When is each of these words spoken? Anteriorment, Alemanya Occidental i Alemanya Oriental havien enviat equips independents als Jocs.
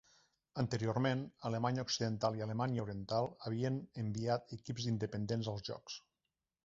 Anteriorment, 0.61 1.19
Alemanya 1.49 1.83
Occidental 1.87 2.39
i 2.39 2.43
Alemanya 2.45 2.85
Oriental 2.85 3.29
havien 3.49 3.77
enviat 4.05 4.57
equips 4.59 4.89
independents 4.95 5.51
als 5.53 5.67
Jocs. 5.71 6.01